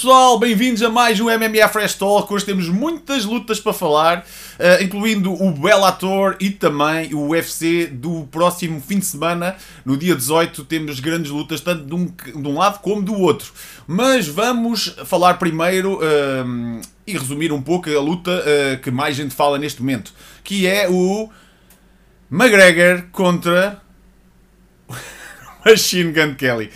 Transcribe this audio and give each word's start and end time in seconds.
pessoal, 0.00 0.38
bem-vindos 0.38 0.82
a 0.82 0.88
mais 0.88 1.20
um 1.20 1.26
MMA 1.26 1.68
Fresh 1.68 1.96
Talk. 1.96 2.32
Hoje 2.32 2.46
temos 2.46 2.70
muitas 2.70 3.26
lutas 3.26 3.60
para 3.60 3.74
falar, 3.74 4.20
uh, 4.20 4.82
incluindo 4.82 5.30
o 5.30 5.52
Bellator 5.52 6.36
e 6.40 6.48
também 6.48 7.12
o 7.12 7.28
UFC 7.28 7.86
do 7.86 8.26
próximo 8.30 8.80
fim 8.80 8.98
de 8.98 9.04
semana. 9.04 9.56
No 9.84 9.98
dia 9.98 10.16
18 10.16 10.64
temos 10.64 11.00
grandes 11.00 11.30
lutas, 11.30 11.60
tanto 11.60 11.84
de 11.84 11.94
um, 11.94 12.06
de 12.06 12.48
um 12.48 12.56
lado 12.56 12.78
como 12.78 13.02
do 13.02 13.12
outro. 13.12 13.52
Mas 13.86 14.26
vamos 14.26 14.96
falar 15.04 15.34
primeiro 15.34 15.98
uh, 15.98 16.80
e 17.06 17.12
resumir 17.12 17.52
um 17.52 17.60
pouco 17.60 17.90
a 17.90 18.00
luta 18.00 18.30
uh, 18.30 18.80
que 18.80 18.90
mais 18.90 19.14
gente 19.14 19.34
fala 19.34 19.58
neste 19.58 19.82
momento, 19.82 20.14
que 20.42 20.66
é 20.66 20.88
o 20.88 21.28
McGregor 22.32 23.04
contra 23.12 23.82
Machine 25.62 26.10
Gun 26.10 26.36
Kelly. 26.36 26.70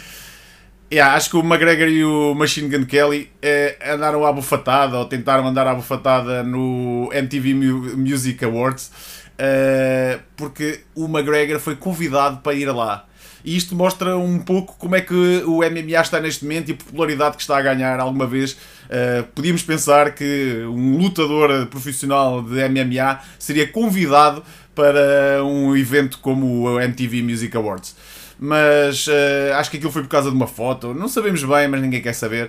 Yeah, 0.92 1.14
acho 1.14 1.30
que 1.30 1.36
o 1.36 1.40
McGregor 1.40 1.88
e 1.88 2.04
o 2.04 2.34
Machine 2.34 2.68
Gun 2.68 2.84
Kelly 2.84 3.30
eh, 3.42 3.76
andaram 3.84 4.24
à 4.24 4.32
bufatada 4.32 4.98
ou 4.98 5.06
tentaram 5.06 5.46
andar 5.46 5.66
à 5.66 5.74
bufatada 5.74 6.44
no 6.44 7.10
MTV 7.12 7.54
Music 7.96 8.44
Awards 8.44 8.92
eh, 9.36 10.20
porque 10.36 10.80
o 10.94 11.06
McGregor 11.06 11.58
foi 11.58 11.76
convidado 11.76 12.38
para 12.38 12.54
ir 12.54 12.66
lá. 12.66 13.06
E 13.44 13.56
isto 13.56 13.74
mostra 13.74 14.16
um 14.16 14.38
pouco 14.38 14.74
como 14.78 14.96
é 14.96 15.02
que 15.02 15.42
o 15.46 15.58
MMA 15.58 16.00
está 16.00 16.18
neste 16.18 16.44
momento 16.44 16.70
e 16.70 16.72
a 16.72 16.76
popularidade 16.76 17.36
que 17.36 17.42
está 17.42 17.58
a 17.58 17.62
ganhar 17.62 18.00
alguma 18.00 18.26
vez. 18.26 18.52
Uh, 18.52 19.22
podíamos 19.34 19.62
pensar 19.62 20.14
que 20.14 20.64
um 20.66 20.96
lutador 20.96 21.66
profissional 21.66 22.42
de 22.42 22.66
MMA 22.68 23.20
seria 23.38 23.68
convidado 23.68 24.42
para 24.74 25.44
um 25.44 25.76
evento 25.76 26.20
como 26.20 26.62
o 26.62 26.80
MTV 26.80 27.22
Music 27.22 27.54
Awards 27.54 27.94
mas 28.38 29.06
uh, 29.06 29.54
acho 29.56 29.70
que 29.70 29.76
aquilo 29.76 29.92
foi 29.92 30.02
por 30.02 30.08
causa 30.08 30.30
de 30.30 30.36
uma 30.36 30.46
foto. 30.46 30.94
Não 30.94 31.08
sabemos 31.08 31.42
bem, 31.44 31.68
mas 31.68 31.80
ninguém 31.80 32.02
quer 32.02 32.14
saber. 32.14 32.46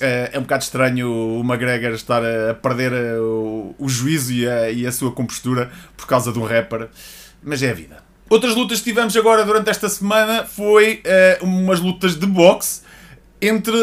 Uh, 0.00 0.30
é 0.32 0.38
um 0.38 0.42
bocado 0.42 0.64
estranho 0.64 1.08
o 1.08 1.40
McGregor 1.40 1.92
estar 1.92 2.22
a 2.24 2.54
perder 2.54 2.92
uh, 2.92 3.22
o, 3.22 3.74
o, 3.78 3.88
juízo 3.88 4.32
e 4.32 4.48
a, 4.48 4.70
e 4.70 4.86
a, 4.86 4.92
sua 4.92 5.12
compostura 5.12 5.70
por 5.96 6.06
causa 6.06 6.32
de 6.32 6.38
um 6.38 6.44
rapper, 6.44 6.88
mas 7.42 7.62
é 7.62 7.70
a 7.70 7.74
vida. 7.74 8.02
Outras 8.28 8.54
lutas 8.54 8.78
que 8.78 8.84
tivemos 8.84 9.16
agora 9.16 9.44
durante 9.44 9.70
esta 9.70 9.88
semana 9.88 10.44
foi 10.44 11.02
umas 11.42 11.78
lutas 11.78 12.16
de 12.16 12.26
boxe 12.26 12.80
entre, 13.40 13.76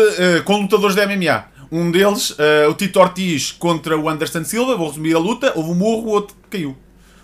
com 0.46 0.58
lutadores 0.58 0.96
de 0.96 1.06
MMA. 1.06 1.46
Um 1.72 1.92
deles, 1.92 2.36
o 2.68 2.74
Tito 2.74 3.00
Ortiz 3.00 3.52
contra 3.52 3.96
o 3.96 4.10
Anderson 4.10 4.44
Silva, 4.44 4.76
vou 4.76 4.88
resumir 4.88 5.16
a 5.16 5.20
luta, 5.20 5.54
houve 5.56 5.70
um 5.70 5.76
morro, 5.76 6.08
o 6.08 6.10
outro 6.10 6.36
caiu. 6.50 6.76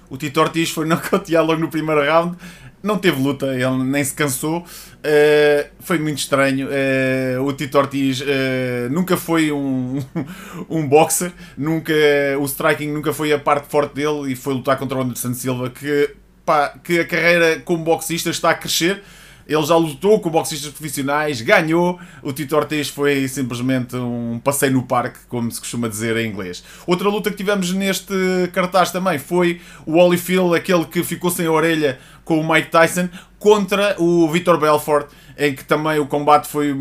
O 0.09 0.15
Tito 0.15 0.39
Ortiz 0.39 0.69
foi 0.69 0.85
nocauteado 0.87 1.47
logo 1.47 1.59
no 1.59 1.69
primeiro 1.69 2.05
round 2.05 2.37
não 2.81 2.97
teve 2.97 3.21
luta, 3.21 3.47
ele 3.47 3.83
nem 3.83 4.03
se 4.03 4.13
cansou. 4.13 4.59
Uh, 4.59 5.69
foi 5.79 5.97
muito 5.97 6.19
estranho. 6.19 6.67
Uh, 6.67 7.43
o 7.43 7.53
Tito 7.53 7.77
Ortiz 7.77 8.21
uh, 8.21 8.89
nunca 8.91 9.17
foi 9.17 9.51
um, 9.51 9.99
um 10.69 10.87
boxer, 10.87 11.31
nunca, 11.57 11.93
o 12.39 12.45
striking 12.45 12.91
nunca 12.91 13.13
foi 13.13 13.31
a 13.31 13.39
parte 13.39 13.67
forte 13.69 13.95
dele 13.95 14.31
e 14.31 14.35
foi 14.35 14.53
lutar 14.53 14.77
contra 14.77 14.97
o 14.97 15.01
Anderson 15.01 15.33
Silva, 15.33 15.69
que, 15.69 16.15
pá, 16.45 16.73
que 16.83 16.99
a 16.99 17.05
carreira 17.05 17.59
como 17.59 17.83
boxista 17.83 18.29
está 18.29 18.51
a 18.51 18.55
crescer. 18.55 19.03
Ele 19.47 19.63
já 19.63 19.75
lutou 19.75 20.19
com 20.19 20.29
boxistas 20.29 20.71
profissionais, 20.71 21.41
ganhou. 21.41 21.99
O 22.21 22.33
Tito 22.33 22.55
Ortiz 22.55 22.89
foi 22.89 23.27
simplesmente 23.27 23.95
um 23.95 24.39
passeio 24.43 24.73
no 24.73 24.83
parque, 24.83 25.19
como 25.29 25.49
se 25.51 25.59
costuma 25.59 25.87
dizer 25.87 26.17
em 26.17 26.29
inglês. 26.29 26.63
Outra 26.85 27.07
luta 27.09 27.31
que 27.31 27.37
tivemos 27.37 27.71
neste 27.71 28.13
cartaz 28.51 28.91
também 28.91 29.17
foi 29.17 29.61
o 29.85 29.93
Holyfield, 29.93 30.55
aquele 30.55 30.85
que 30.85 31.03
ficou 31.03 31.31
sem 31.31 31.45
a 31.45 31.51
orelha 31.51 31.97
com 32.25 32.39
o 32.39 32.53
Mike 32.53 32.69
Tyson, 32.69 33.07
contra 33.39 33.95
o 33.97 34.29
Vitor 34.29 34.59
Belfort, 34.59 35.07
em 35.37 35.55
que 35.55 35.63
também 35.63 35.97
o 35.99 36.07
combate 36.07 36.47
foi 36.47 36.75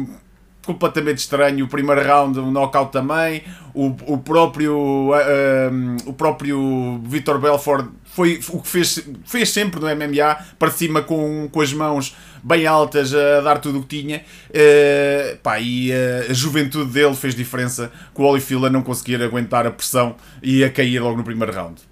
completamente 0.67 1.19
estranho. 1.19 1.65
O 1.65 1.69
primeiro 1.69 2.03
round, 2.03 2.39
um 2.41 2.51
knockout 2.51 2.91
também. 2.91 3.45
O, 3.73 3.95
o 4.07 4.19
próprio, 4.19 4.77
um, 4.77 5.97
o 6.07 6.13
próprio 6.13 7.01
Vitor 7.05 7.39
Belfort 7.39 7.87
foi 8.17 8.41
o 8.49 8.63
que 8.63 8.69
fez, 8.69 9.07
fez 9.27 9.51
sempre 9.51 9.79
no 9.79 9.87
MMA, 9.95 10.43
para 10.59 10.71
cima 10.71 11.03
com, 11.03 11.51
com 11.53 11.61
as 11.61 11.71
mãos 11.71 12.17
bem 12.43 12.67
altas, 12.67 13.15
a 13.15 13.43
dar 13.43 13.59
tudo 13.59 13.81
o 13.81 13.83
que 13.83 14.01
tinha. 14.01 14.25
Uh, 14.49 15.37
pá, 15.43 15.61
e 15.61 15.91
uh, 15.91 16.31
a 16.31 16.33
juventude 16.33 16.91
dele 16.91 17.15
fez 17.15 17.35
diferença 17.35 17.93
com 18.15 18.23
o 18.23 18.27
Holyfield 18.27 18.65
a 18.65 18.71
não 18.71 18.81
conseguir 18.81 19.23
aguentar 19.23 19.67
a 19.67 19.71
pressão 19.71 20.17
e 20.43 20.65
a 20.65 20.71
cair 20.71 20.99
logo 20.99 21.19
no 21.19 21.25
primeiro 21.25 21.53
round. 21.53 21.83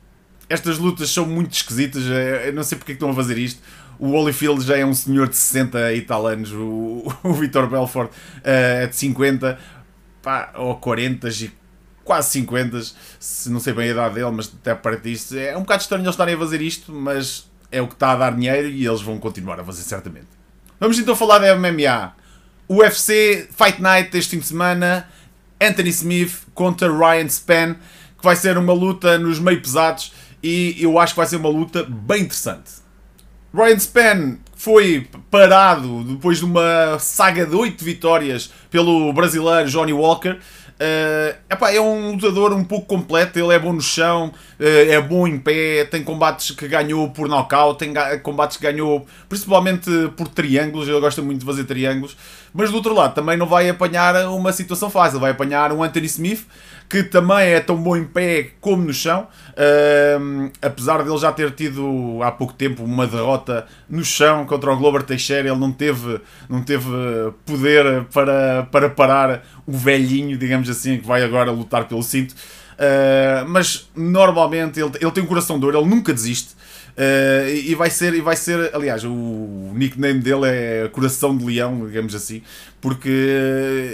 Estas 0.49 0.79
lutas 0.79 1.11
são 1.11 1.27
muito 1.27 1.53
esquisitas, 1.53 2.03
eu 2.47 2.55
não 2.55 2.63
sei 2.63 2.79
porque 2.79 2.93
é 2.93 2.95
estão 2.95 3.11
a 3.11 3.15
fazer 3.15 3.37
isto. 3.37 3.61
O 3.99 4.13
Holyfield 4.13 4.65
já 4.65 4.79
é 4.79 4.85
um 4.85 4.95
senhor 4.95 5.29
de 5.29 5.37
60 5.37 5.93
e 5.93 6.01
tal 6.01 6.27
anos, 6.27 6.53
o, 6.53 7.05
o 7.23 7.35
Vitor 7.35 7.69
Belfort 7.69 8.11
uh, 8.11 8.15
é 8.45 8.87
de 8.87 8.97
50 8.97 9.59
pá, 10.23 10.53
ou 10.57 10.77
40 10.77 11.29
e 11.29 11.51
quase 12.05 12.31
50, 12.31 12.81
se 13.19 13.51
não 13.51 13.59
sei 13.59 13.73
bem 13.73 13.89
a 13.89 13.93
idade 13.93 14.15
dele, 14.15 14.31
mas 14.31 14.53
até 14.61 14.75
para 14.75 14.97
disto. 14.97 15.37
É 15.37 15.57
um 15.57 15.61
bocado 15.61 15.83
estranho 15.83 16.03
eles 16.03 16.15
estarem 16.15 16.35
a 16.35 16.39
fazer 16.39 16.61
isto, 16.61 16.93
mas 16.93 17.51
é 17.73 17.81
o 17.83 17.89
que 17.89 17.95
está 17.95 18.13
a 18.13 18.17
dar 18.17 18.35
dinheiro 18.35 18.69
e 18.69 18.87
eles 18.87 19.01
vão 19.01 19.19
continuar 19.19 19.59
a 19.59 19.65
fazer 19.65 19.83
certamente. 19.83 20.29
Vamos 20.79 20.99
então 20.99 21.17
falar 21.17 21.39
da 21.39 21.57
MMA. 21.57 22.15
UFC 22.69 23.49
Fight 23.57 23.81
Night 23.81 24.17
este 24.17 24.31
fim 24.31 24.39
de 24.39 24.47
semana. 24.47 25.09
Anthony 25.61 25.91
Smith 25.91 26.43
contra 26.53 26.89
Ryan 26.89 27.29
Span, 27.29 27.75
que 28.19 28.25
vai 28.25 28.37
ser 28.37 28.59
uma 28.59 28.73
luta 28.73 29.19
nos 29.19 29.39
meio 29.39 29.61
pesados 29.61 30.13
e 30.43 30.77
eu 30.79 30.99
acho 30.99 31.15
que 31.15 31.19
vai 31.19 31.27
ser 31.27 31.37
uma 31.37 31.49
luta 31.49 31.85
bem 31.85 32.23
interessante. 32.23 32.71
Ryan 33.55 33.79
Span 33.79 34.39
foi 34.65 35.07
parado 35.31 36.03
depois 36.05 36.39
de 36.39 36.47
uma 36.47 36.99
saga 36.99 37.45
de 37.45 37.55
8 37.55 37.85
vitórias 37.85 38.51
pelo 38.71 39.13
brasileiro 39.13 39.69
Johnny 39.69 39.93
Walker. 39.93 40.39
Uh, 40.75 41.37
epá, 41.49 41.71
é 41.71 41.79
um 41.79 42.13
lutador 42.13 42.53
um 42.53 42.65
pouco 42.65 42.87
completo, 42.87 43.39
ele 43.39 43.55
é 43.55 43.59
bom 43.59 43.75
no 43.75 43.81
chão, 43.83 44.33
uh, 44.59 44.65
é 44.65 44.99
bom 45.01 45.29
em 45.29 45.39
pé, 45.39 45.85
tem 45.85 46.03
combates 46.03 46.51
que 46.51 46.67
ganhou 46.67 47.11
por 47.11 47.29
knockout, 47.29 47.79
tem 47.79 47.93
combates 48.23 48.57
que 48.57 48.63
ganhou 48.65 49.07
principalmente 49.29 49.91
por 50.17 50.29
triângulos, 50.29 50.89
ele 50.89 50.99
gosta 50.99 51.21
muito 51.23 51.41
de 51.41 51.47
fazer 51.47 51.65
triângulos, 51.65 52.17
mas 52.53 52.71
do 52.71 52.77
outro 52.77 52.93
lado 52.93 53.15
também 53.15 53.37
não 53.37 53.47
vai 53.47 53.69
apanhar 53.69 54.29
uma 54.31 54.53
situação 54.53 54.91
fácil, 54.91 55.21
vai 55.21 55.31
apanhar 55.31 55.71
um 55.73 55.83
Anthony 55.83 56.07
Smith 56.07 56.45
que 56.89 57.03
também 57.03 57.49
é 57.49 57.61
tão 57.61 57.77
bom 57.77 57.97
em 57.97 58.05
pé 58.05 58.51
como 58.61 58.83
no 58.83 58.93
chão, 58.93 59.27
uh, 59.51 60.51
apesar 60.61 61.03
de 61.03 61.11
ele 61.11 61.19
já 61.19 61.33
ter 61.33 61.51
tido 61.53 62.21
há 62.23 62.31
pouco 62.31 62.53
tempo 62.53 62.85
uma 62.85 63.07
derrota 63.07 63.67
no 63.89 64.05
chão 64.05 64.45
contra 64.55 64.73
o 64.73 64.77
Glover 64.77 65.03
Teixeira, 65.03 65.49
ele 65.49 65.59
não 65.59 65.73
teve, 65.73 66.21
não 66.49 66.63
teve 66.63 66.87
poder 67.45 68.05
para, 68.13 68.63
para 68.71 68.89
parar 68.89 69.45
o 69.67 69.73
velhinho, 69.73 70.39
digamos 70.39 70.71
assim, 70.71 70.99
que 70.99 71.07
vai 71.07 71.25
agora 71.25 71.51
lutar 71.51 71.89
pelo 71.89 72.03
cinto. 72.03 72.35
Uh, 72.75 73.49
mas 73.49 73.89
normalmente 73.95 74.81
ele, 74.81 74.93
ele 75.01 75.11
tem 75.11 75.23
um 75.23 75.27
coração 75.27 75.59
de 75.59 75.65
ouro, 75.65 75.79
ele 75.79 75.89
nunca 75.89 76.13
desiste. 76.13 76.55
Uh, 76.97 77.51
e 77.53 77.75
vai 77.75 77.91
ser, 77.91 78.15
e 78.15 78.21
vai 78.21 78.37
ser, 78.37 78.71
aliás, 78.73 79.03
o 79.05 79.73
nickname 79.75 80.21
dele 80.21 80.47
é 80.47 80.89
Coração 80.93 81.37
de 81.37 81.45
Leão, 81.45 81.85
digamos 81.87 82.15
assim, 82.15 82.41
porque 82.81 83.09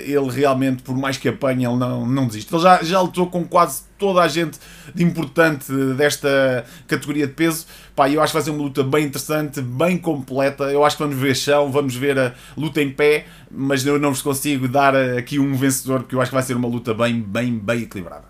ele 0.05 0.31
realmente, 0.31 0.83
por 0.83 0.95
mais 0.95 1.17
que 1.17 1.27
apanhe, 1.27 1.65
ele 1.65 1.77
não, 1.77 2.07
não 2.07 2.27
desiste. 2.27 2.55
Ele 2.55 2.63
já, 2.63 2.83
já 2.83 3.01
lutou 3.01 3.27
com 3.29 3.43
quase 3.45 3.85
toda 3.99 4.21
a 4.21 4.29
gente 4.29 4.59
de 4.95 5.03
importante 5.03 5.73
desta 5.97 6.65
categoria 6.87 7.27
de 7.27 7.33
peso. 7.33 7.65
Pá, 7.97 8.11
eu 8.11 8.21
acho 8.21 8.33
que 8.33 8.37
vai 8.37 8.43
ser 8.43 8.51
uma 8.51 8.63
luta 8.63 8.83
bem 8.83 9.07
interessante, 9.07 9.63
bem 9.63 9.97
completa. 9.97 10.65
Eu 10.65 10.85
acho 10.85 10.97
que 10.99 11.03
vamos 11.03 11.17
ver 11.17 11.35
chão, 11.35 11.73
vamos 11.73 11.95
ver 11.95 12.19
a 12.19 12.35
luta 12.55 12.83
em 12.83 12.91
pé, 12.91 13.25
mas 13.51 13.85
eu 13.87 13.99
não 13.99 14.11
vos 14.11 14.21
consigo 14.21 14.69
dar 14.69 14.95
aqui 14.95 15.39
um 15.39 15.55
vencedor, 15.55 16.01
porque 16.01 16.15
eu 16.15 16.21
acho 16.21 16.31
que 16.31 16.35
vai 16.35 16.43
ser 16.43 16.55
uma 16.55 16.69
luta 16.69 16.93
bem, 16.93 17.19
bem, 17.19 17.59
bem 17.59 17.83
equilibrada. 17.83 18.30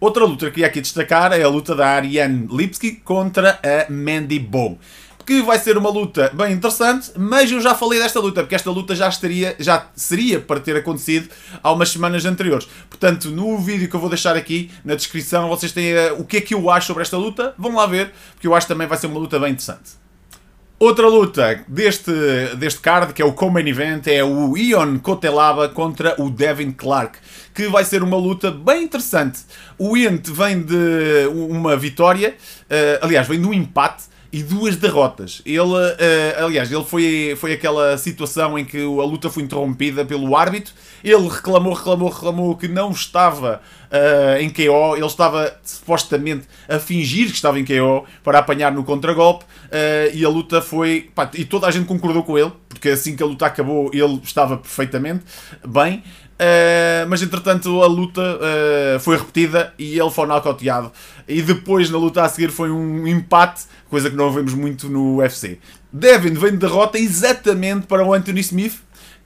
Outra 0.00 0.24
luta 0.24 0.46
que 0.46 0.52
queria 0.52 0.68
aqui 0.68 0.80
destacar 0.80 1.32
é 1.32 1.42
a 1.42 1.48
luta 1.48 1.74
da 1.74 1.88
Ariane 1.88 2.46
Lipski 2.52 2.92
contra 2.92 3.58
a 3.64 3.90
Mandy 3.92 4.38
Bow. 4.38 4.78
Que 5.26 5.42
vai 5.42 5.58
ser 5.58 5.76
uma 5.76 5.90
luta 5.90 6.30
bem 6.32 6.52
interessante, 6.52 7.10
mas 7.16 7.50
eu 7.50 7.60
já 7.60 7.74
falei 7.74 7.98
desta 7.98 8.20
luta, 8.20 8.42
porque 8.42 8.54
esta 8.54 8.70
luta 8.70 8.94
já, 8.94 9.08
estaria, 9.08 9.56
já 9.58 9.88
seria 9.96 10.38
para 10.40 10.60
ter 10.60 10.76
acontecido 10.76 11.28
há 11.60 11.72
umas 11.72 11.90
semanas 11.90 12.24
anteriores. 12.24 12.68
Portanto, 12.88 13.28
no 13.30 13.58
vídeo 13.58 13.90
que 13.90 13.96
eu 13.96 14.00
vou 14.00 14.08
deixar 14.08 14.36
aqui 14.36 14.70
na 14.84 14.94
descrição, 14.94 15.48
vocês 15.48 15.72
têm 15.72 15.92
uh, 15.94 16.20
o 16.20 16.24
que 16.24 16.36
é 16.36 16.40
que 16.40 16.54
eu 16.54 16.70
acho 16.70 16.86
sobre 16.86 17.02
esta 17.02 17.16
luta. 17.18 17.52
Vão 17.58 17.74
lá 17.74 17.84
ver, 17.84 18.12
porque 18.34 18.46
eu 18.46 18.54
acho 18.54 18.68
que 18.68 18.72
também 18.72 18.86
vai 18.86 18.96
ser 18.96 19.08
uma 19.08 19.18
luta 19.18 19.38
bem 19.38 19.50
interessante. 19.50 19.90
Outra 20.80 21.08
luta 21.08 21.64
deste, 21.66 22.12
deste 22.56 22.80
card, 22.80 23.12
que 23.12 23.20
é 23.20 23.24
o 23.24 23.32
Common 23.32 23.66
Event, 23.66 24.06
é 24.06 24.22
o 24.22 24.56
Ion 24.56 25.00
Kotelaba 25.00 25.68
contra 25.68 26.14
o 26.22 26.30
Devin 26.30 26.70
Clark, 26.70 27.18
que 27.52 27.66
vai 27.66 27.84
ser 27.84 28.00
uma 28.00 28.16
luta 28.16 28.52
bem 28.52 28.84
interessante. 28.84 29.40
O 29.76 29.96
Ion 29.96 30.18
vem 30.22 30.62
de 30.62 31.26
uma 31.34 31.76
vitória, 31.76 32.36
uh, 32.70 33.04
aliás, 33.04 33.26
vem 33.26 33.40
de 33.40 33.48
um 33.48 33.52
empate 33.52 34.04
e 34.30 34.42
duas 34.42 34.76
derrotas. 34.76 35.40
Ele, 35.44 35.60
uh, 35.60 36.44
aliás, 36.44 36.70
ele 36.70 36.84
foi, 36.84 37.34
foi 37.38 37.52
aquela 37.52 37.96
situação 37.96 38.58
em 38.58 38.64
que 38.64 38.78
a 38.78 39.04
luta 39.04 39.30
foi 39.30 39.42
interrompida 39.42 40.04
pelo 40.04 40.36
árbitro. 40.36 40.74
Ele 41.02 41.28
reclamou, 41.28 41.72
reclamou, 41.72 42.10
reclamou 42.10 42.56
que 42.56 42.68
não 42.68 42.90
estava 42.90 43.60
uh, 43.90 44.40
em 44.40 44.50
KO. 44.50 44.96
Ele 44.96 45.06
estava 45.06 45.56
supostamente 45.62 46.46
a 46.68 46.78
fingir 46.78 47.28
que 47.28 47.34
estava 47.34 47.58
em 47.58 47.64
KO 47.64 48.04
para 48.22 48.38
apanhar 48.38 48.70
no 48.72 48.84
contragolpe. 48.84 49.44
Uh, 49.44 50.14
e 50.14 50.24
a 50.24 50.28
luta 50.28 50.60
foi. 50.60 51.10
Pá, 51.14 51.30
e 51.34 51.44
toda 51.44 51.66
a 51.66 51.70
gente 51.70 51.86
concordou 51.86 52.22
com 52.22 52.38
ele, 52.38 52.52
porque 52.78 52.90
assim 52.90 53.16
que 53.16 53.22
a 53.22 53.26
luta 53.26 53.44
acabou 53.44 53.90
ele 53.92 54.20
estava 54.22 54.56
perfeitamente 54.56 55.24
bem. 55.66 56.02
Uh, 56.38 57.02
mas 57.08 57.20
entretanto 57.20 57.82
a 57.82 57.86
luta 57.88 58.22
uh, 58.22 59.00
foi 59.00 59.16
repetida 59.16 59.74
e 59.76 59.98
ele 59.98 60.10
foi 60.10 60.26
nocauteado. 60.26 60.92
E 61.26 61.42
depois 61.42 61.90
na 61.90 61.98
luta 61.98 62.22
a 62.22 62.28
seguir 62.28 62.50
foi 62.50 62.70
um 62.70 63.08
empate, 63.08 63.64
coisa 63.90 64.08
que 64.08 64.14
não 64.14 64.30
vemos 64.30 64.54
muito 64.54 64.88
no 64.88 65.16
UFC. 65.16 65.58
Devin 65.92 66.34
vem 66.34 66.52
de 66.52 66.58
derrota 66.58 66.96
exatamente 66.96 67.86
para 67.88 68.04
o 68.04 68.14
Anthony 68.14 68.40
Smith, 68.40 68.78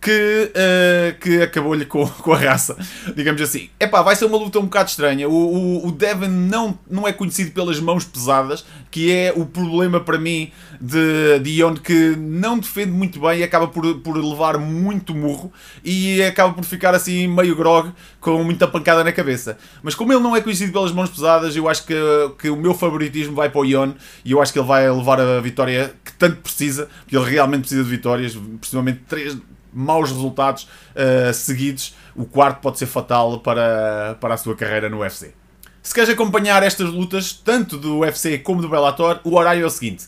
que, 0.02 0.50
uh, 0.50 1.18
que 1.20 1.40
acabou-lhe 1.40 1.86
com, 1.86 2.04
com 2.22 2.32
a 2.32 2.36
raça, 2.36 2.76
digamos 3.14 3.40
assim. 3.40 3.70
Epá, 3.78 4.02
vai 4.02 4.16
ser 4.16 4.24
uma 4.24 4.36
luta 4.36 4.58
um 4.58 4.64
bocado 4.64 4.90
estranha. 4.90 5.28
O, 5.28 5.32
o, 5.32 5.86
o, 5.86 5.92
Devin 5.92 6.26
não, 6.26 6.76
não 6.90 7.06
é 7.06 7.12
conhecido 7.12 7.52
pelas 7.52 7.78
mãos 7.78 8.04
pesadas, 8.04 8.64
que 8.90 9.12
é 9.12 9.32
o 9.34 9.46
problema 9.46 10.00
para 10.00 10.18
mim 10.18 10.50
de, 10.80 11.38
de 11.38 11.50
Ion, 11.50 11.74
que 11.74 12.16
não 12.16 12.58
defende 12.58 12.90
muito 12.90 13.20
bem 13.20 13.38
e 13.38 13.42
acaba 13.44 13.68
por, 13.68 14.00
por 14.00 14.16
levar 14.16 14.58
muito 14.58 15.14
murro 15.14 15.52
e 15.84 16.20
acaba 16.24 16.52
por 16.52 16.64
ficar 16.64 16.94
assim 16.94 17.28
meio 17.28 17.54
grog, 17.54 17.92
com 18.20 18.42
muita 18.42 18.66
pancada 18.66 19.04
na 19.04 19.12
cabeça. 19.12 19.56
Mas 19.84 19.94
como 19.94 20.12
ele 20.12 20.20
não 20.20 20.34
é 20.34 20.40
conhecido 20.40 20.72
pelas 20.72 20.90
mãos 20.90 21.10
pesadas, 21.10 21.54
eu 21.54 21.68
acho 21.68 21.86
que, 21.86 21.94
que 22.40 22.50
o 22.50 22.56
meu 22.56 22.74
favoritismo 22.74 23.36
vai 23.36 23.48
para 23.48 23.60
o 23.60 23.64
Ion 23.64 23.92
e 24.24 24.32
eu 24.32 24.42
acho 24.42 24.52
que 24.52 24.58
ele 24.58 24.66
vai 24.66 24.90
levar 24.90 25.20
a 25.20 25.40
vitória 25.40 25.94
que 26.04 26.12
tanto 26.14 26.38
precisa, 26.38 26.88
porque 27.02 27.16
ele 27.16 27.30
realmente 27.30 27.60
precisa 27.60 27.84
de 27.84 27.90
vitórias, 27.90 28.34
principalmente 28.34 29.00
três 29.08 29.36
maus 29.72 30.10
resultados 30.10 30.68
uh, 30.94 31.32
seguidos, 31.32 31.94
o 32.14 32.24
quarto 32.24 32.60
pode 32.60 32.78
ser 32.78 32.86
fatal 32.86 33.40
para, 33.40 34.16
para 34.20 34.34
a 34.34 34.36
sua 34.36 34.54
carreira 34.54 34.88
no 34.88 35.00
UFC. 35.00 35.34
Se 35.82 35.92
queres 35.92 36.10
acompanhar 36.10 36.62
estas 36.62 36.90
lutas, 36.90 37.32
tanto 37.32 37.76
do 37.76 37.98
UFC 37.98 38.38
como 38.38 38.62
do 38.62 38.68
Bellator, 38.68 39.20
o 39.24 39.34
horário 39.34 39.64
é 39.64 39.66
o 39.66 39.70
seguinte. 39.70 40.06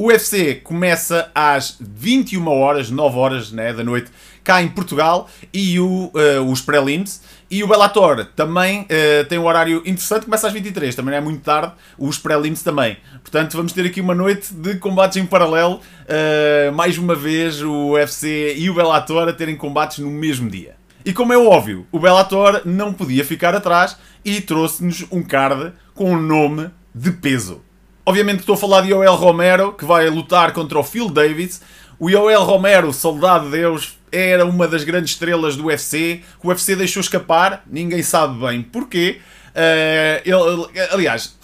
O 0.00 0.10
UFC 0.10 0.54
começa 0.62 1.28
às 1.34 1.76
21 1.80 2.46
horas, 2.46 2.88
9 2.88 3.18
horas 3.18 3.50
né, 3.50 3.72
da 3.72 3.82
noite, 3.82 4.12
cá 4.44 4.62
em 4.62 4.68
Portugal, 4.68 5.28
e 5.52 5.80
o, 5.80 6.12
uh, 6.14 6.40
os 6.48 6.60
prelims. 6.60 7.20
E 7.50 7.64
o 7.64 7.66
Bellator 7.66 8.24
também 8.36 8.82
uh, 8.82 9.24
tem 9.28 9.40
um 9.40 9.44
horário 9.44 9.78
interessante, 9.78 10.26
começa 10.26 10.46
às 10.46 10.52
23, 10.52 10.94
também 10.94 11.10
não 11.10 11.18
é 11.18 11.20
muito 11.20 11.42
tarde, 11.42 11.72
os 11.98 12.16
prelims 12.16 12.62
também. 12.62 12.96
Portanto, 13.22 13.56
vamos 13.56 13.72
ter 13.72 13.86
aqui 13.86 14.00
uma 14.00 14.14
noite 14.14 14.54
de 14.54 14.76
combates 14.76 15.16
em 15.16 15.26
paralelo, 15.26 15.80
uh, 15.80 16.72
mais 16.72 16.96
uma 16.96 17.16
vez 17.16 17.60
o 17.60 17.94
UFC 17.94 18.54
e 18.56 18.70
o 18.70 18.74
Bellator 18.74 19.28
a 19.28 19.32
terem 19.32 19.56
combates 19.56 19.98
no 19.98 20.12
mesmo 20.12 20.48
dia. 20.48 20.76
E 21.04 21.12
como 21.12 21.32
é 21.32 21.38
óbvio, 21.38 21.88
o 21.90 21.98
Bellator 21.98 22.62
não 22.64 22.92
podia 22.92 23.24
ficar 23.24 23.52
atrás 23.52 23.96
e 24.24 24.40
trouxe-nos 24.40 25.04
um 25.10 25.24
card 25.24 25.72
com 25.92 26.12
um 26.12 26.22
nome 26.22 26.70
de 26.94 27.10
peso. 27.10 27.66
Obviamente 28.08 28.40
estou 28.40 28.54
a 28.54 28.56
falar 28.56 28.80
de 28.80 28.88
Yoel 28.88 29.14
Romero, 29.16 29.74
que 29.74 29.84
vai 29.84 30.08
lutar 30.08 30.54
contra 30.54 30.78
o 30.78 30.82
Phil 30.82 31.10
Davis. 31.10 31.60
O 31.98 32.08
Yoel 32.08 32.42
Romero, 32.42 32.90
soldado 32.90 33.44
de 33.44 33.50
Deus, 33.50 33.98
era 34.10 34.46
uma 34.46 34.66
das 34.66 34.82
grandes 34.82 35.10
estrelas 35.10 35.56
do 35.56 35.66
UFC, 35.66 36.22
o 36.42 36.48
UFC 36.48 36.74
deixou 36.74 37.02
escapar, 37.02 37.62
ninguém 37.66 38.02
sabe 38.02 38.40
bem 38.40 38.62
porquê. 38.62 39.20
Uh, 39.50 40.22
ele, 40.24 40.88
aliás, 40.90 41.36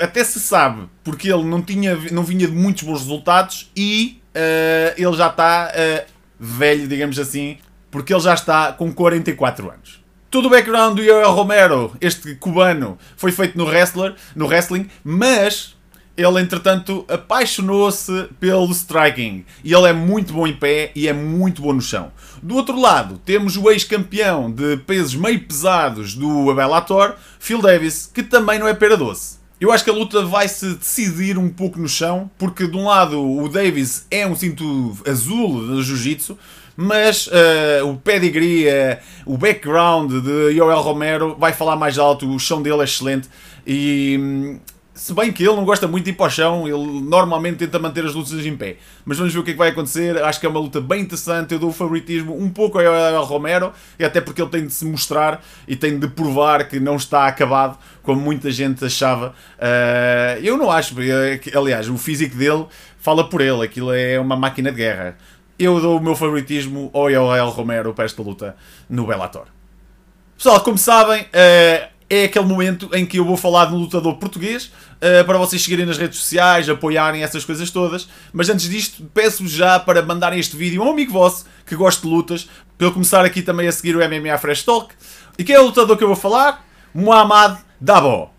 até 0.00 0.22
se 0.22 0.38
sabe 0.38 0.88
porque 1.02 1.28
ele 1.28 1.42
não, 1.42 1.60
tinha, 1.60 1.96
não 2.12 2.22
vinha 2.22 2.46
de 2.46 2.54
muitos 2.54 2.84
bons 2.84 3.00
resultados 3.00 3.72
e 3.76 4.22
uh, 4.28 4.94
ele 4.96 5.16
já 5.16 5.26
está 5.26 5.72
uh, 5.74 6.06
velho, 6.38 6.86
digamos 6.86 7.18
assim, 7.18 7.58
porque 7.90 8.14
ele 8.14 8.22
já 8.22 8.34
está 8.34 8.72
com 8.72 8.92
44 8.92 9.72
anos. 9.72 10.04
Todo 10.30 10.46
o 10.46 10.50
background 10.50 10.94
do 10.94 11.02
Yoel 11.02 11.32
Romero, 11.32 11.96
este 12.00 12.36
cubano, 12.36 12.96
foi 13.16 13.32
feito 13.32 13.58
no, 13.58 13.64
wrestler, 13.64 14.14
no 14.36 14.46
wrestling, 14.46 14.88
mas 15.02 15.75
ele 16.16 16.40
entretanto 16.40 17.04
apaixonou-se 17.08 18.28
pelo 18.40 18.70
striking 18.72 19.44
e 19.62 19.74
ele 19.74 19.88
é 19.88 19.92
muito 19.92 20.32
bom 20.32 20.46
em 20.46 20.54
pé 20.54 20.90
e 20.94 21.06
é 21.06 21.12
muito 21.12 21.60
bom 21.60 21.72
no 21.72 21.80
chão. 21.80 22.10
Do 22.42 22.56
outro 22.56 22.80
lado, 22.80 23.20
temos 23.24 23.56
o 23.56 23.70
ex-campeão 23.70 24.50
de 24.50 24.78
pesos 24.78 25.14
meio 25.14 25.40
pesados 25.40 26.14
do 26.14 26.54
Bellator, 26.54 27.14
Phil 27.38 27.60
Davis, 27.60 28.10
que 28.12 28.22
também 28.22 28.58
não 28.58 28.66
é 28.66 28.74
pera 28.74 28.96
doce. 28.96 29.36
Eu 29.60 29.72
acho 29.72 29.84
que 29.84 29.90
a 29.90 29.92
luta 29.92 30.22
vai 30.24 30.48
se 30.48 30.74
decidir 30.74 31.38
um 31.38 31.48
pouco 31.48 31.78
no 31.78 31.88
chão, 31.88 32.30
porque 32.38 32.66
de 32.66 32.76
um 32.76 32.86
lado 32.86 33.20
o 33.20 33.48
Davis 33.48 34.06
é 34.10 34.26
um 34.26 34.36
cinto 34.36 34.96
azul 35.08 35.66
do 35.66 35.82
jiu-jitsu, 35.82 36.38
mas 36.76 37.26
uh, 37.28 37.86
o 37.88 37.96
pedigree, 37.96 38.66
uh, 38.66 38.98
o 39.24 39.38
background 39.38 40.12
de 40.12 40.50
Yoel 40.50 40.80
Romero 40.82 41.34
vai 41.38 41.54
falar 41.54 41.74
mais 41.74 41.98
alto, 41.98 42.28
o 42.28 42.38
chão 42.38 42.60
dele 42.60 42.82
é 42.82 42.84
excelente 42.84 43.30
e 43.66 44.18
hum, 44.20 44.60
se 44.96 45.12
bem 45.12 45.30
que 45.30 45.42
ele 45.42 45.54
não 45.54 45.64
gosta 45.64 45.86
muito 45.86 46.04
de 46.06 46.10
ir 46.10 46.14
para 46.14 46.26
o 46.26 46.30
chão, 46.30 46.66
ele 46.66 47.02
normalmente 47.02 47.58
tenta 47.58 47.78
manter 47.78 48.04
as 48.06 48.14
lutas 48.14 48.32
em 48.44 48.56
pé. 48.56 48.78
Mas 49.04 49.18
vamos 49.18 49.32
ver 49.32 49.40
o 49.40 49.44
que 49.44 49.50
é 49.50 49.52
que 49.52 49.58
vai 49.58 49.68
acontecer. 49.68 50.16
Acho 50.24 50.40
que 50.40 50.46
é 50.46 50.48
uma 50.48 50.58
luta 50.58 50.80
bem 50.80 51.02
interessante. 51.02 51.52
Eu 51.52 51.58
dou 51.58 51.68
o 51.68 51.72
favoritismo 51.72 52.34
um 52.34 52.48
pouco 52.48 52.78
ao 52.78 53.24
Romero, 53.24 53.72
e 53.98 54.04
até 54.04 54.22
porque 54.22 54.40
ele 54.40 54.50
tem 54.50 54.66
de 54.66 54.72
se 54.72 54.86
mostrar 54.86 55.44
e 55.68 55.76
tem 55.76 55.98
de 55.98 56.08
provar 56.08 56.66
que 56.66 56.80
não 56.80 56.96
está 56.96 57.26
acabado, 57.26 57.78
como 58.02 58.22
muita 58.22 58.50
gente 58.50 58.82
achava. 58.86 59.34
Uh, 59.58 60.40
eu 60.42 60.56
não 60.56 60.70
acho, 60.70 60.94
aliás, 61.54 61.90
o 61.90 61.98
físico 61.98 62.34
dele 62.34 62.64
fala 62.98 63.28
por 63.28 63.42
ele. 63.42 63.62
Aquilo 63.62 63.92
é 63.92 64.18
uma 64.18 64.34
máquina 64.34 64.70
de 64.70 64.78
guerra. 64.78 65.18
Eu 65.58 65.78
dou 65.78 65.98
o 65.98 66.02
meu 66.02 66.16
favoritismo 66.16 66.90
ao 66.94 67.10
Yoel 67.10 67.50
Romero 67.50 67.92
para 67.92 68.06
esta 68.06 68.22
luta 68.22 68.56
no 68.88 69.06
Bellator. 69.06 69.44
Pessoal, 70.38 70.60
como 70.60 70.78
sabem, 70.78 71.22
uh, 71.22 71.95
é 72.08 72.24
aquele 72.24 72.44
momento 72.44 72.88
em 72.94 73.04
que 73.04 73.18
eu 73.18 73.24
vou 73.24 73.36
falar 73.36 73.66
de 73.66 73.74
um 73.74 73.78
lutador 73.78 74.14
português 74.16 74.66
uh, 74.96 75.24
para 75.24 75.38
vocês 75.38 75.62
seguirem 75.62 75.84
nas 75.84 75.98
redes 75.98 76.18
sociais, 76.18 76.68
apoiarem 76.68 77.22
essas 77.22 77.44
coisas 77.44 77.70
todas. 77.70 78.08
Mas 78.32 78.48
antes 78.48 78.68
disto, 78.68 79.04
peço-vos 79.12 79.50
já 79.50 79.78
para 79.78 80.02
mandarem 80.02 80.38
este 80.38 80.56
vídeo 80.56 80.82
a 80.82 80.86
um 80.86 80.90
amigo 80.90 81.12
vosso 81.12 81.46
que 81.64 81.74
goste 81.74 82.02
de 82.02 82.08
lutas, 82.08 82.48
para 82.78 82.86
ele 82.86 82.94
começar 82.94 83.24
aqui 83.24 83.42
também 83.42 83.66
a 83.66 83.72
seguir 83.72 83.96
o 83.96 83.98
MMA 83.98 84.38
Fresh 84.38 84.62
Talk. 84.62 84.94
E 85.36 85.44
quem 85.44 85.54
é 85.54 85.60
o 85.60 85.64
lutador 85.64 85.96
que 85.96 86.04
eu 86.04 86.08
vou 86.08 86.16
falar? 86.16 86.64
Muhammad 86.94 87.58
Dabo. 87.80 88.30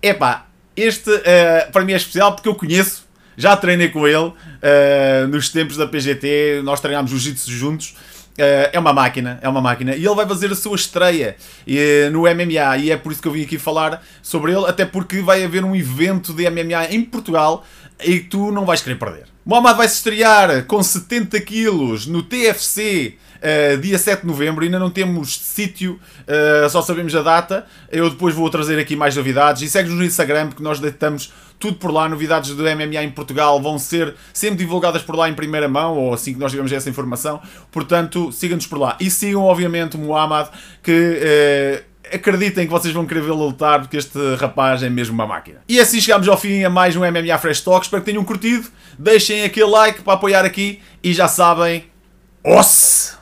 Epá, 0.00 0.46
este 0.76 1.10
uh, 1.10 1.72
para 1.72 1.84
mim 1.84 1.92
é 1.92 1.96
especial 1.96 2.34
porque 2.34 2.48
eu 2.48 2.54
conheço, 2.54 3.04
já 3.36 3.56
treinei 3.56 3.88
com 3.88 4.06
ele 4.06 4.16
uh, 4.16 5.28
nos 5.28 5.48
tempos 5.48 5.76
da 5.76 5.88
PGT, 5.88 6.62
nós 6.62 6.80
treinámos 6.80 7.10
jiu-jitsu 7.10 7.50
juntos. 7.50 7.96
Uh, 8.38 8.70
é 8.72 8.78
uma 8.78 8.92
máquina, 8.92 9.38
é 9.42 9.48
uma 9.48 9.60
máquina. 9.60 9.96
E 9.96 10.06
ele 10.06 10.14
vai 10.14 10.26
fazer 10.26 10.52
a 10.52 10.54
sua 10.54 10.76
estreia 10.76 11.36
uh, 11.66 12.10
no 12.12 12.20
MMA. 12.20 12.76
E 12.78 12.90
é 12.92 12.96
por 12.96 13.10
isso 13.10 13.20
que 13.20 13.26
eu 13.26 13.32
vim 13.32 13.42
aqui 13.42 13.58
falar 13.58 14.02
sobre 14.22 14.52
ele, 14.52 14.66
até 14.66 14.84
porque 14.84 15.20
vai 15.20 15.44
haver 15.44 15.64
um 15.64 15.74
evento 15.74 16.32
de 16.32 16.48
MMA 16.48 16.86
em 16.90 17.02
Portugal 17.02 17.64
e 18.04 18.20
tu 18.20 18.52
não 18.52 18.64
vais 18.64 18.80
querer 18.80 18.96
perder. 18.96 19.24
Muhammad 19.44 19.76
vai 19.76 19.88
se 19.88 19.96
estrear 19.96 20.64
com 20.66 20.80
70 20.80 21.40
quilos 21.40 22.06
no 22.06 22.22
TFC 22.22 23.16
Uh, 23.38 23.78
dia 23.78 23.96
7 23.96 24.22
de 24.22 24.26
novembro, 24.26 24.64
ainda 24.64 24.80
não 24.80 24.90
temos 24.90 25.38
sítio, 25.38 26.00
uh, 26.26 26.68
só 26.68 26.82
sabemos 26.82 27.14
a 27.14 27.22
data. 27.22 27.66
Eu 27.90 28.10
depois 28.10 28.34
vou 28.34 28.50
trazer 28.50 28.78
aqui 28.78 28.96
mais 28.96 29.14
novidades. 29.14 29.62
E 29.62 29.68
segue-nos 29.68 29.98
no 29.98 30.04
Instagram, 30.04 30.48
porque 30.48 30.62
nós 30.62 30.80
deitamos 30.80 31.32
tudo 31.58 31.78
por 31.78 31.90
lá. 31.90 32.08
Novidades 32.08 32.54
do 32.54 32.62
MMA 32.62 33.02
em 33.02 33.10
Portugal 33.10 33.60
vão 33.60 33.78
ser 33.78 34.14
sempre 34.32 34.58
divulgadas 34.58 35.02
por 35.02 35.16
lá 35.16 35.28
em 35.28 35.34
primeira 35.34 35.68
mão, 35.68 35.96
ou 35.96 36.14
assim 36.14 36.32
que 36.32 36.38
nós 36.38 36.50
tivermos 36.50 36.72
essa 36.72 36.88
informação. 36.88 37.40
Portanto, 37.70 38.30
sigam-nos 38.32 38.66
por 38.66 38.78
lá. 38.78 38.96
E 39.00 39.10
sigam, 39.10 39.42
obviamente, 39.42 39.96
o 39.96 40.00
Muhammad, 40.00 40.48
que. 40.82 40.92
Uh, 40.92 41.88
acreditem 42.10 42.66
que 42.66 42.72
vocês 42.72 42.94
vão 42.94 43.04
querer 43.04 43.20
vê-lo 43.20 43.48
lutar 43.48 43.80
porque 43.80 43.96
este 43.96 44.18
rapaz 44.36 44.82
é 44.82 44.88
mesmo 44.88 45.14
uma 45.14 45.26
máquina. 45.26 45.60
E 45.68 45.78
assim 45.78 46.00
chegamos 46.00 46.26
ao 46.26 46.38
fim 46.38 46.64
a 46.64 46.70
mais 46.70 46.96
um 46.96 47.00
MMA 47.00 47.36
Fresh 47.38 47.60
Talk. 47.60 47.84
Espero 47.84 48.02
que 48.02 48.10
tenham 48.10 48.24
curtido. 48.24 48.66
Deixem 48.98 49.44
aquele 49.44 49.70
like 49.70 50.02
para 50.02 50.14
apoiar 50.14 50.44
aqui 50.44 50.80
e 51.02 51.12
já 51.12 51.28
sabem. 51.28 51.84
Os! 52.44 53.17